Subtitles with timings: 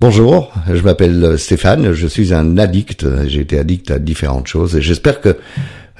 [0.00, 4.80] Bonjour, je m'appelle Stéphane, je suis un addict, j'ai été addict à différentes choses et
[4.80, 5.36] j'espère que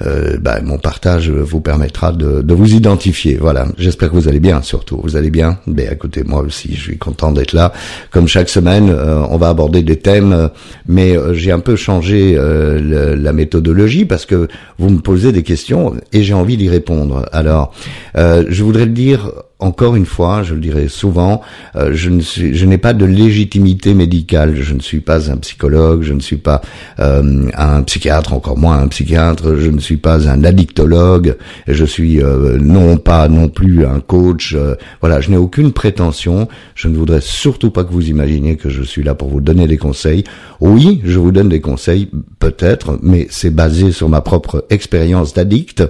[0.01, 3.37] euh, bah, mon partage vous permettra de, vous identifier.
[3.39, 4.99] Voilà, j'espère que vous allez bien surtout.
[5.03, 5.59] Vous allez bien?
[5.67, 7.73] Ben écoutez, moi aussi, je suis content d'être là.
[8.09, 10.49] Comme chaque semaine, euh, on va aborder des thèmes,
[10.87, 14.47] mais euh, j'ai un peu changé la méthodologie parce que
[14.79, 17.29] vous me posez des questions et j'ai envie d'y répondre.
[17.31, 17.71] Alors,
[18.15, 21.41] je voudrais dire encore une fois, je le dirai souvent,
[21.75, 24.55] euh, je ne suis, je n'ai pas de légitimité médicale.
[24.55, 26.61] Je ne suis pas un psychologue, je ne suis pas
[26.99, 29.55] euh, un psychiatre, encore moins un psychiatre.
[29.57, 31.37] Je ne suis pas un addictologue.
[31.67, 34.55] Je suis euh, non pas non plus un coach.
[34.99, 36.47] voilà, je n'ai aucune prétention.
[36.73, 39.67] Je ne voudrais surtout pas que vous imaginiez que je suis là pour vous donner
[39.67, 40.23] des conseils.
[40.59, 45.83] Oui, je vous donne des conseils, peut-être, mais c'est basé sur ma propre expérience d'addict,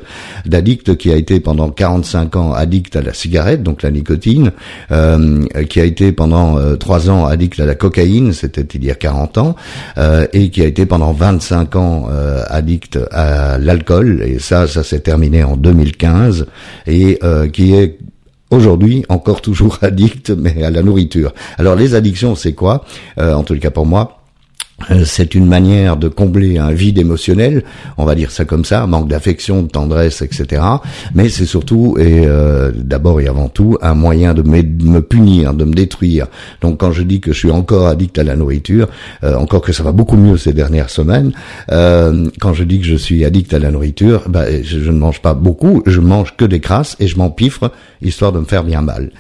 [0.46, 4.52] d'addict qui a été pendant 45 ans addict à la cigarette donc la nicotine,
[4.92, 8.92] euh, qui a été pendant euh, trois ans addict à la cocaïne, c'était il y
[8.92, 9.56] a 40 ans,
[9.98, 12.10] euh, et qui a été pendant 25 ans
[12.48, 16.46] addict à l'alcool, et ça, ça s'est terminé en 2015,
[16.88, 17.20] et
[17.54, 17.98] qui est
[18.50, 21.34] aujourd'hui encore toujours addict, mais à la nourriture.
[21.58, 22.84] Alors les addictions, c'est quoi?
[23.18, 24.21] En tout cas pour moi, euh,
[25.06, 27.64] c'est une manière de combler un vide émotionnel,
[27.98, 30.62] on va dire ça comme ça, manque d'affection, de tendresse, etc.
[31.14, 35.66] Mais c'est surtout et euh, d'abord et avant tout un moyen de me, punir, de
[35.66, 36.28] me détruire.
[36.62, 38.88] Donc quand je dis que je suis encore addict à la nourriture,
[39.24, 41.32] euh, encore que ça va beaucoup mieux ces dernières semaines,
[41.70, 45.34] quand je dis que je suis addict à la nourriture, bah, je, ne mange pas
[45.34, 49.12] beaucoup, je mange que des crasses et je m'empiffre histoire de me faire bien mal.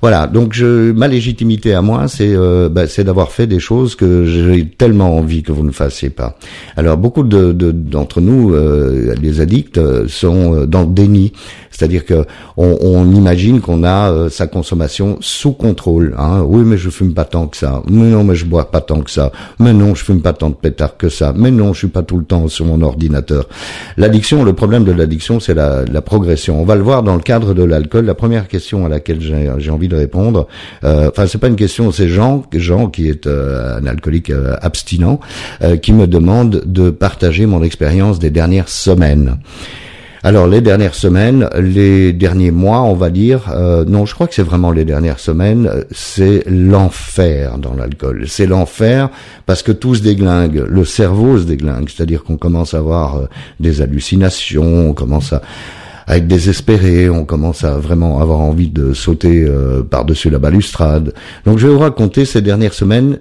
[0.00, 2.34] Voilà, donc je, ma légitimité à moi, c'est
[2.70, 6.38] bah, c'est d'avoir fait des choses que j'ai tellement envie que vous ne fassiez pas.
[6.76, 11.32] Alors beaucoup de, d'entre nous, euh, les addicts, euh, sont euh, dans le déni,
[11.70, 12.24] c'est-à-dire que
[12.56, 16.14] on, imagine qu'on a euh, sa consommation sous contrôle.
[16.18, 16.42] Hein.
[16.46, 17.82] Oui, mais je fume pas tant que ça.
[17.88, 19.32] Mais non, mais je bois pas tant que ça.
[19.58, 21.32] Mais non, je fume pas tant de pétard que ça.
[21.36, 23.48] Mais non, je suis pas tout le temps sur mon ordinateur.
[23.96, 26.60] L'addiction, le problème de l'addiction, c'est la, progression.
[26.60, 28.06] On va le voir dans le cadre de l'alcool.
[28.06, 30.48] La première question à laquelle j'ai envie de répondre,
[30.82, 35.20] enfin, c'est pas une question, c'est Jean, Jean qui est un alcoolique abstinent
[35.62, 39.38] euh, qui me demande de partager mon expérience des dernières semaines.
[40.22, 44.34] Alors les dernières semaines, les derniers mois, on va dire, euh, non, je crois que
[44.34, 48.24] c'est vraiment les dernières semaines, c'est l'enfer dans l'alcool.
[48.28, 49.08] C'est l'enfer
[49.46, 53.26] parce que tout se déglingue, le cerveau se déglingue, c'est-à-dire qu'on commence à avoir euh,
[53.60, 55.40] des hallucinations, on commence à,
[56.08, 59.48] être désespéré, on commence à vraiment avoir envie de sauter
[59.90, 61.14] par-dessus la balustrade.
[61.44, 63.20] Donc je vais vous raconter ces dernières semaines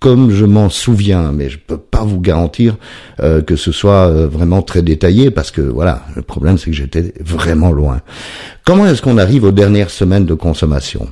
[0.00, 2.76] comme je m'en souviens, mais je peux vous garantir
[3.20, 6.76] euh, que ce soit euh, vraiment très détaillé parce que voilà, le problème c'est que
[6.76, 8.00] j'étais vraiment loin.
[8.64, 11.08] Comment est-ce qu'on arrive aux dernières semaines de consommation?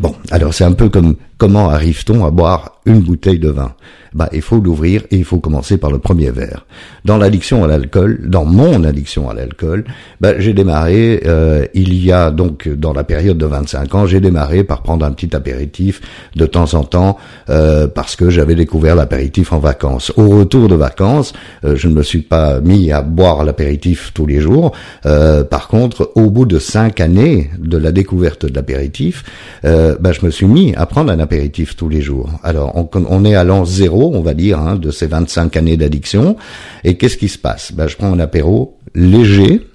[0.00, 3.74] Bon, alors c'est un peu comme comment arrive-t-on à boire une bouteille de vin
[4.14, 6.64] bah, il faut l'ouvrir et il faut commencer par le premier verre.
[7.04, 9.84] Dans l'addiction à l'alcool, dans mon addiction à l'alcool,
[10.20, 14.20] bah, j'ai démarré, euh, il y a donc dans la période de 25 ans, j'ai
[14.20, 16.00] démarré par prendre un petit apéritif
[16.36, 17.18] de temps en temps
[17.50, 20.12] euh, parce que j'avais découvert l'apéritif en vacances.
[20.16, 21.32] Au retour de vacances,
[21.64, 24.72] euh, je ne me suis pas mis à boire l'apéritif tous les jours.
[25.02, 29.24] par contre, au bout de cinq années de la découverte de l'apéritif,
[29.62, 32.30] bah, je me suis mis à prendre un apéritif tous les jours.
[32.42, 36.36] Alors, on, est à l'an zéro on va dire, hein, de ces 25 années d'addiction.
[36.82, 37.72] Et qu'est-ce qui se passe?
[37.72, 39.66] Ben, Je prends un apéro léger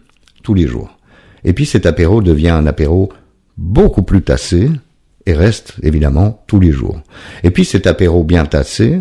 [0.44, 0.98] tous les jours.
[1.44, 3.10] Et puis cet apéro devient un apéro
[3.58, 4.70] beaucoup plus tassé
[5.26, 7.00] et reste évidemment tous les jours.
[7.44, 9.00] Et puis cet apéro bien tassé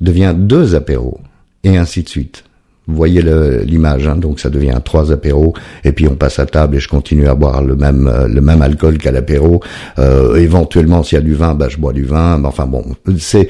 [0.00, 1.20] devient deux apéros
[1.64, 2.44] et ainsi de suite.
[2.88, 3.22] Vous voyez
[3.64, 5.54] l'image, hein, donc ça devient trois apéros,
[5.84, 8.40] et puis on passe à table et je continue à boire le même euh, le
[8.40, 9.60] même alcool qu'à l'apéro.
[10.00, 12.42] Euh, éventuellement, s'il y a du vin, bah je bois du vin.
[12.44, 12.84] Enfin bon,
[13.18, 13.48] c'est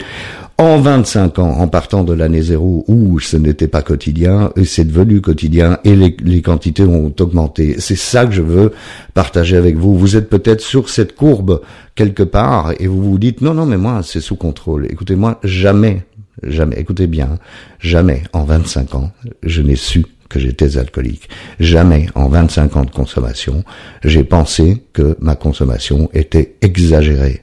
[0.59, 5.20] en 25 ans, en partant de l'année zéro où ce n'était pas quotidien, c'est devenu
[5.20, 7.76] quotidien et les, les quantités ont augmenté.
[7.78, 8.72] C'est ça que je veux
[9.14, 9.97] partager avec vous.
[9.97, 11.62] Vous êtes peut-être sur cette courbe
[11.94, 14.87] quelque part et vous vous dites non, non, mais moi, c'est sous contrôle.
[14.87, 16.05] Écoutez-moi, jamais,
[16.43, 17.38] jamais, écoutez bien,
[17.81, 19.12] jamais en 25 ans,
[19.43, 21.29] je n'ai su que j'étais alcoolique.
[21.61, 23.64] Jamais en 25 ans de consommation,
[24.02, 27.43] j'ai pensé que ma consommation était exagérée.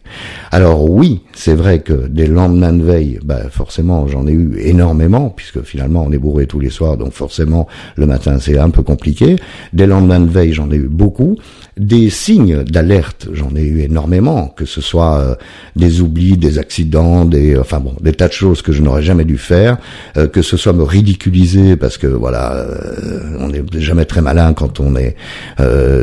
[0.52, 5.30] Alors oui, c'est vrai que des lendemains de veille, bah forcément j'en ai eu énormément,
[5.30, 8.82] puisque finalement on est bourré tous les soirs, donc forcément le matin c'est un peu
[8.82, 9.36] compliqué.
[9.74, 11.36] Des lendemains de veille, j'en ai eu beaucoup.
[11.78, 15.36] Des signes d'alerte, j'en ai eu énormément, que ce soit euh,
[15.76, 19.26] des oublis, des accidents, des enfin bon, des tas de choses que je n'aurais jamais
[19.26, 19.78] dû faire,
[20.18, 22.79] euh, que ce soit me ridiculiser parce que voilà, euh,
[23.40, 25.16] on n'est jamais très malin quand on est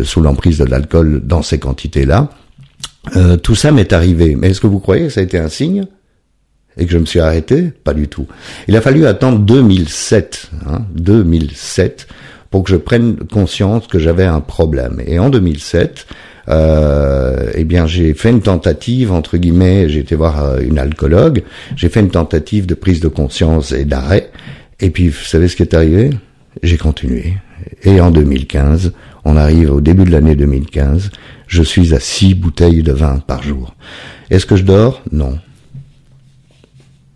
[0.02, 2.31] sous l'emprise de l'alcool dans ces quantités-là.
[3.14, 4.34] Euh, tout ça m'est arrivé.
[4.37, 5.84] Mais est-ce que vous croyez que ça a été un signe
[6.76, 7.70] et que je me suis arrêté?
[7.84, 8.26] Pas du tout.
[8.69, 12.08] Il a fallu attendre 2007, hein, 2007,
[12.50, 15.00] pour que je prenne conscience que j'avais un problème.
[15.06, 16.06] Et en 2007,
[16.49, 19.88] euh, eh bien, j'ai fait une tentative entre guillemets.
[19.88, 21.43] J'ai été voir euh, une alcoologue.
[21.76, 24.31] J'ai fait une tentative de prise de conscience et d'arrêt.
[24.81, 26.11] Et puis, vous savez ce qui est arrivé?
[26.62, 27.35] J'ai continué.
[27.82, 28.93] Et en 2015,
[29.25, 31.11] on arrive au début de l'année 2015.
[31.47, 33.75] Je suis à six bouteilles de vin par jour.
[34.31, 35.03] Est-ce que je dors?
[35.12, 35.38] Non.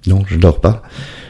[0.06, 0.82] Non, je dors pas.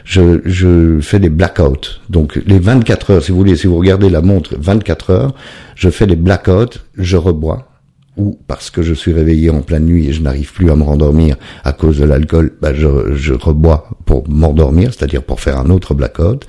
[0.04, 2.00] Je, je fais des blackouts.
[2.08, 5.34] Donc les 24 heures, si vous voulez, si vous regardez la montre, 24 heures,
[5.76, 7.69] je fais des blackouts, je rebois,
[8.16, 10.82] ou parce que je suis réveillé en pleine nuit et je n'arrive plus à me
[10.82, 15.70] rendormir à cause de l'alcool, bah je, je rebois pour m'endormir, c'est-à-dire pour faire un
[15.70, 16.46] autre blackout.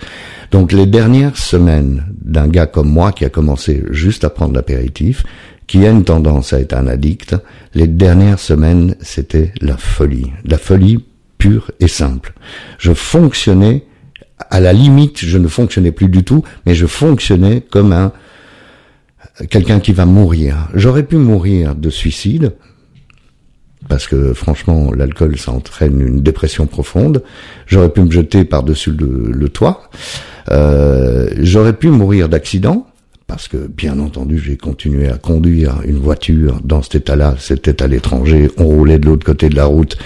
[0.51, 5.23] Donc les dernières semaines d'un gars comme moi qui a commencé juste à prendre l'apéritif,
[5.67, 7.35] qui a une tendance à être un addict,
[7.73, 11.05] les dernières semaines c'était la folie, la folie
[11.37, 12.33] pure et simple.
[12.77, 13.85] Je fonctionnais
[14.49, 18.11] à la limite, je ne fonctionnais plus du tout, mais je fonctionnais comme un
[19.49, 20.69] quelqu'un qui va mourir.
[20.73, 22.53] J'aurais pu mourir de suicide,
[23.87, 27.23] parce que franchement, l'alcool, ça entraîne une dépression profonde.
[27.67, 29.89] J'aurais pu me jeter par-dessus le, toit.
[30.51, 32.87] Euh, J'aurais pu mourir d'accident
[33.31, 37.87] parce que bien entendu j'ai continué à conduire une voiture dans cet état-là, c'était à
[37.87, 39.97] l'étranger, on roulait de l'autre côté de la route,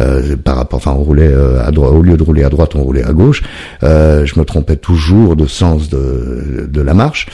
[0.00, 2.74] euh, par rapport, enfin on roulait euh, à droite, au lieu de rouler à droite,
[2.74, 3.44] on roulait à gauche.
[3.84, 7.28] Euh, je me trompais toujours de sens de, de la marche.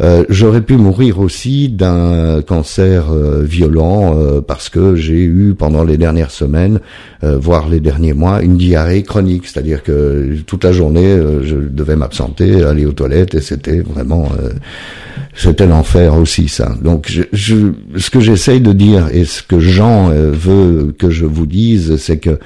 [0.00, 4.16] Euh, j'aurais pu mourir aussi d'un cancer euh, violent
[4.48, 6.80] parce que j'ai eu pendant les dernières semaines,
[7.22, 12.62] voire les derniers mois, une diarrhée chronique, c'est-à-dire que toute la journée je devais m'absenter,
[12.62, 14.28] aller aux toilettes et c'était vraiment
[15.34, 16.74] c'était l'enfer aussi ça.
[16.80, 21.26] Donc je, ce que j'essaye de dire et ce que Jean euh, veut que je
[21.26, 22.38] vous dise, c'est que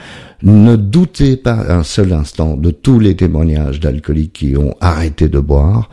[0.42, 5.40] ne doutez pas un seul instant de tous les témoignages d'alcooliques qui ont arrêté de
[5.40, 5.90] boire.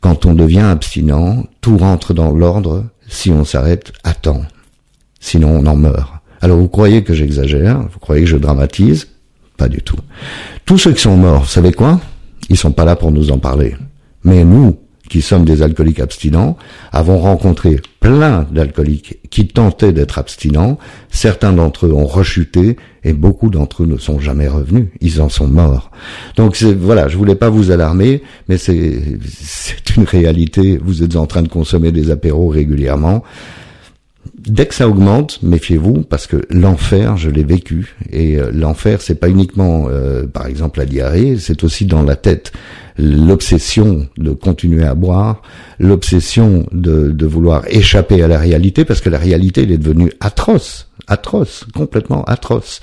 [0.00, 4.42] Quand on devient abstinent, tout rentre dans l'ordre si on s'arrête à temps.
[5.20, 6.12] Sinon on en meurt.
[6.40, 9.08] Alors vous croyez que j'exagère, vous croyez que je dramatise?
[9.56, 9.98] Pas du tout.
[10.64, 12.00] Tous ceux qui sont morts, vous savez quoi?
[12.48, 13.76] Ils sont pas là pour nous en parler.
[14.24, 14.76] Mais nous,
[15.12, 16.56] qui sommes des alcooliques abstinents,
[16.90, 20.78] avons rencontré plein d'alcooliques qui tentaient d'être abstinents.
[21.10, 24.86] Certains d'entre eux ont rechuté et beaucoup d'entre eux ne sont jamais revenus.
[25.02, 25.90] Ils en sont morts.
[26.36, 30.80] Donc voilà, je voulais pas vous alarmer, mais c'est c'est une réalité.
[30.82, 33.22] Vous êtes en train de consommer des apéros régulièrement.
[34.46, 39.14] Dès que ça augmente, méfiez-vous parce que l'enfer, je l'ai vécu et euh, l'enfer, c'est
[39.14, 42.50] pas uniquement, euh, par exemple, la diarrhée, c'est aussi dans la tête
[42.98, 45.42] l'obsession de continuer à boire,
[45.78, 50.12] l'obsession de, de vouloir échapper à la réalité parce que la réalité, elle est devenue
[50.20, 52.80] atroce, atroce, complètement atroce.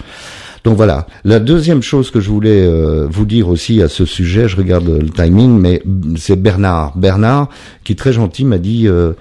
[0.63, 1.07] Donc voilà.
[1.23, 4.87] La deuxième chose que je voulais euh, vous dire aussi à ce sujet, je regarde
[4.87, 5.81] le timing, mais
[6.17, 6.97] c'est Bernard.
[6.97, 7.49] Bernard,
[7.83, 9.13] qui très gentil, m'a dit, euh,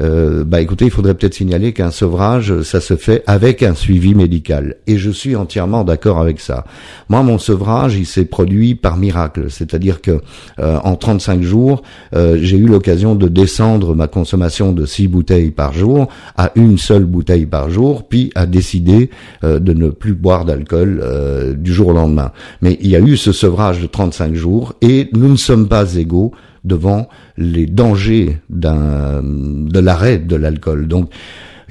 [0.00, 4.14] euh, bah écoutez, il faudrait peut-être signaler qu'un sevrage, ça se fait avec un suivi
[4.14, 4.76] médical.
[4.86, 6.64] Et je suis entièrement d'accord avec ça.
[7.08, 10.20] Moi, mon sevrage, il s'est produit par miracle, c'est-à-dire que
[10.58, 11.82] en 35 jours,
[12.12, 17.04] j'ai eu l'occasion de descendre ma consommation de 6 bouteilles par jour à une seule
[17.04, 19.10] bouteille par jour, puis à décider
[19.42, 22.32] de ne plus boire d'alcool euh, du jour au lendemain.
[22.62, 25.94] Mais il y a eu ce sevrage de 35 jours et nous ne sommes pas
[25.96, 26.32] égaux
[26.64, 30.88] devant les dangers de l'arrêt de l'alcool.
[30.88, 31.10] Donc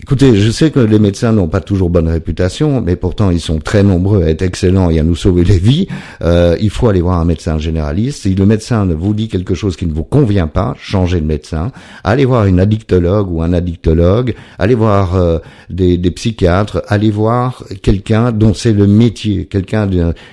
[0.07, 3.57] Écoutez, je sais que les médecins n'ont pas toujours bonne réputation, mais pourtant ils sont
[3.57, 5.87] très nombreux à être excellents et à nous sauver les vies.
[6.21, 8.21] Euh, il faut aller voir un médecin généraliste.
[8.21, 11.71] Si le médecin vous dit quelque chose qui ne vous convient pas, changez de médecin.
[12.03, 14.35] Allez voir une addictologue ou un addictologue.
[14.59, 15.39] Allez voir euh,
[15.71, 16.83] des, psychiatres.
[16.87, 19.89] Allez voir quelqu'un dont c'est le métier, quelqu'un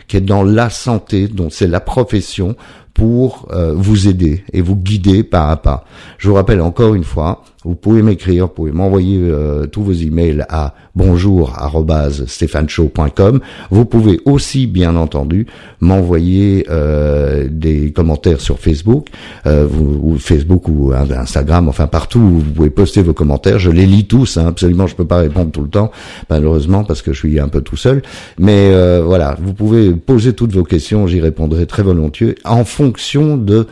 [0.06, 2.56] qui est dans la santé, dont c'est la profession
[2.92, 5.86] pour euh, vous aider et vous guider pas à pas.
[6.18, 9.92] Je vous rappelle encore une fois, vous pouvez m'écrire, vous pouvez m'envoyer euh, tous vos
[9.92, 13.40] emails à bonjour@stéphaneshow.com.
[13.70, 15.46] Vous pouvez aussi, bien entendu,
[15.80, 19.08] m'envoyer euh, des commentaires sur Facebook,
[19.46, 23.58] ou Facebook ou Instagram, enfin partout où vous pouvez poster vos commentaires.
[23.58, 24.86] Je les lis tous, hein, absolument.
[24.86, 25.92] Je peux pas répondre tout le temps,
[26.30, 28.02] malheureusement, parce que je suis un peu tout seul.
[28.38, 32.34] Mais voilà, vous pouvez poser toutes vos questions, j'y répondrai très volontiers.
[32.44, 33.66] En fonction de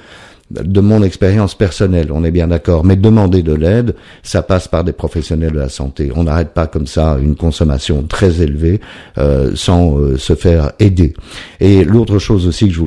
[0.50, 4.84] de mon expérience personnelle, on est bien d'accord, mais demander de l'aide, ça passe par
[4.84, 6.10] des professionnels de la santé.
[6.16, 8.80] On n'arrête pas comme ça une consommation très élevée
[9.18, 11.14] euh, sans euh, se faire aider.
[11.60, 12.82] Et l'autre chose aussi que je,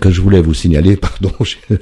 [0.00, 1.32] que je voulais vous signaler, pardon,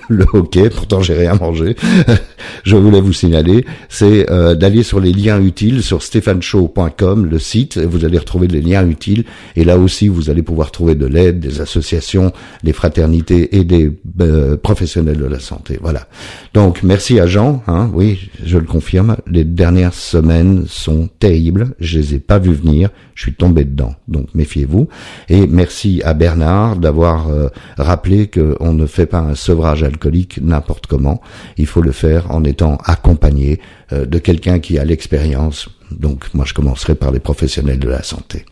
[0.09, 1.77] le hockey, pourtant j'ai rien mangé,
[2.65, 7.79] je voulais vous signaler, c'est euh, d'aller sur les liens utiles sur stéphaneshow.com, le site,
[7.79, 9.25] vous allez retrouver les liens utiles,
[9.57, 13.91] et là aussi vous allez pouvoir trouver de l'aide, des associations, des fraternités et des
[14.21, 15.79] euh, professionnels de la santé.
[15.81, 16.07] Voilà.
[16.55, 21.99] Donc merci à Jean, hein, oui, je le confirme, les dernières semaines sont terribles, je
[21.99, 24.89] les ai pas vues venir, je suis tombé dedans, donc méfiez-vous,
[25.29, 27.49] et merci à Bernard d'avoir euh,
[27.89, 31.21] rappeler qu'on ne fait pas un sevrage alcoolique n'importe comment.
[31.57, 33.61] Il faut le faire en étant accompagné
[33.93, 35.69] euh, de quelqu'un qui a l'expérience.
[35.91, 38.45] Donc moi je commencerai par les professionnels de la santé.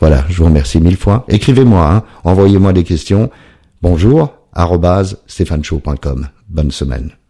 [0.00, 1.24] Voilà, je vous remercie mille fois.
[1.28, 3.30] Écrivez-moi, hein, envoyez-moi des questions.
[3.82, 5.18] Bonjour, arrobase
[6.48, 7.23] Bonne semaine.